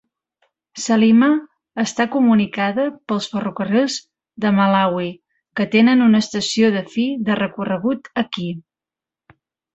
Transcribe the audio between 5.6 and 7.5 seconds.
que tenen una estació de fi de